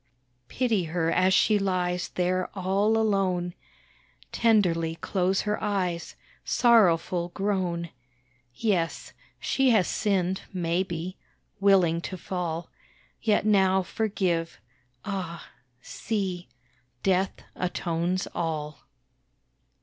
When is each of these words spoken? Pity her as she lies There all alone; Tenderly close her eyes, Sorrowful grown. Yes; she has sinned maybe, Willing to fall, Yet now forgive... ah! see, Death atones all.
Pity 0.47 0.85
her 0.85 1.11
as 1.11 1.31
she 1.31 1.59
lies 1.59 2.07
There 2.09 2.49
all 2.55 2.97
alone; 2.97 3.53
Tenderly 4.31 4.95
close 4.95 5.41
her 5.41 5.61
eyes, 5.63 6.15
Sorrowful 6.43 7.29
grown. 7.35 7.91
Yes; 8.55 9.13
she 9.39 9.69
has 9.69 9.87
sinned 9.87 10.41
maybe, 10.51 11.19
Willing 11.59 12.01
to 12.01 12.17
fall, 12.17 12.71
Yet 13.21 13.45
now 13.45 13.83
forgive... 13.83 14.59
ah! 15.05 15.47
see, 15.83 16.49
Death 17.03 17.43
atones 17.55 18.27
all. 18.33 18.87